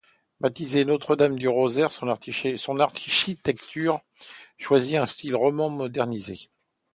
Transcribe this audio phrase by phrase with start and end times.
[0.39, 3.61] Baptisée Notre-Dame-du-Rosaire, son architecte
[4.57, 6.49] choisit un style roman modernisé.